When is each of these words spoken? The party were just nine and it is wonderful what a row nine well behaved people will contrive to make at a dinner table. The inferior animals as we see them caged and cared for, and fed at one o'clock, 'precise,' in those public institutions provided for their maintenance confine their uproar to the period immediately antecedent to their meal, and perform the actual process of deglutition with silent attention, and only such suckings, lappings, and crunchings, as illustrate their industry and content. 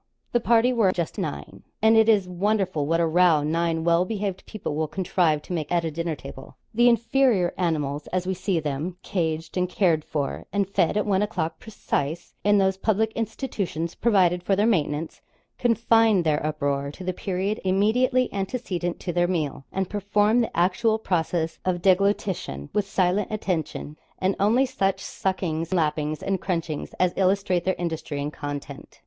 The 0.31 0.39
party 0.39 0.73
were 0.73 0.91
just 0.91 1.19
nine 1.19 1.61
and 1.79 1.95
it 1.95 2.09
is 2.09 2.27
wonderful 2.27 2.87
what 2.87 2.99
a 2.99 3.05
row 3.05 3.43
nine 3.43 3.83
well 3.83 4.03
behaved 4.03 4.47
people 4.47 4.73
will 4.73 4.87
contrive 4.87 5.43
to 5.43 5.53
make 5.53 5.71
at 5.71 5.85
a 5.85 5.91
dinner 5.91 6.15
table. 6.15 6.57
The 6.73 6.89
inferior 6.89 7.53
animals 7.55 8.07
as 8.07 8.25
we 8.25 8.33
see 8.33 8.59
them 8.59 8.97
caged 9.03 9.57
and 9.57 9.69
cared 9.69 10.03
for, 10.03 10.47
and 10.51 10.67
fed 10.67 10.97
at 10.97 11.05
one 11.05 11.21
o'clock, 11.21 11.59
'precise,' 11.59 12.33
in 12.43 12.57
those 12.57 12.77
public 12.77 13.11
institutions 13.13 13.93
provided 13.93 14.41
for 14.41 14.55
their 14.55 14.65
maintenance 14.65 15.21
confine 15.59 16.23
their 16.23 16.43
uproar 16.43 16.89
to 16.93 17.03
the 17.03 17.13
period 17.13 17.61
immediately 17.63 18.27
antecedent 18.33 18.99
to 19.01 19.13
their 19.13 19.27
meal, 19.27 19.65
and 19.71 19.87
perform 19.87 20.41
the 20.41 20.57
actual 20.57 20.97
process 20.97 21.59
of 21.63 21.83
deglutition 21.83 22.69
with 22.73 22.87
silent 22.89 23.27
attention, 23.31 23.95
and 24.17 24.35
only 24.39 24.65
such 24.65 24.97
suckings, 24.99 25.71
lappings, 25.71 26.23
and 26.23 26.41
crunchings, 26.41 26.95
as 26.99 27.13
illustrate 27.15 27.63
their 27.65 27.75
industry 27.77 28.19
and 28.19 28.33
content. 28.33 28.99